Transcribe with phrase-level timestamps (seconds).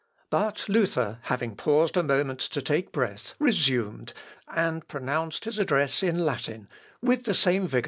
[0.31, 4.13] But Luther, having paused a moment to take breath, resumed,
[4.47, 6.67] and pronounced his address in Latin,
[7.03, 7.79] with the same vigour as at first.